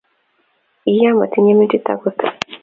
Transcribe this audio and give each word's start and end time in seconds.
iyaa 0.91 1.17
motinye 1.19 1.53
metit 1.57 1.85
agot. 1.93 2.17